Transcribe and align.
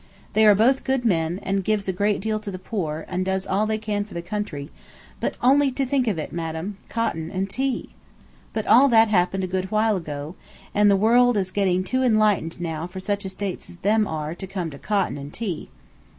They 0.33 0.47
are 0.47 0.55
both 0.55 0.83
good 0.83 1.05
men, 1.05 1.39
and 1.43 1.63
gives 1.63 1.87
a 1.87 1.93
great 1.93 2.21
deal 2.21 2.39
to 2.39 2.49
the 2.49 2.57
poor, 2.57 3.05
and 3.07 3.23
does 3.23 3.45
all 3.45 3.67
they 3.67 3.77
can 3.77 4.03
for 4.03 4.15
the 4.15 4.23
country; 4.23 4.71
but 5.19 5.35
only 5.43 5.69
think 5.69 6.07
of 6.07 6.17
it, 6.17 6.31
madam, 6.33 6.77
cotton 6.89 7.29
and 7.29 7.47
tea! 7.47 7.89
But 8.51 8.65
all 8.65 8.87
that 8.87 9.09
happened 9.09 9.43
a 9.43 9.47
good 9.47 9.69
while 9.69 9.95
ago, 9.95 10.33
and 10.73 10.89
the 10.89 10.95
world 10.95 11.37
is 11.37 11.51
getting 11.51 11.83
too 11.83 12.01
enlightened 12.01 12.59
now 12.59 12.87
for 12.87 12.99
such 12.99 13.27
estates 13.27 13.69
as 13.69 13.75
them 13.77 14.07
are 14.07 14.33
to 14.33 14.47
come 14.47 14.71
to 14.71 14.79
cotton 14.79 15.19
and 15.19 15.31
tea." 15.31 15.69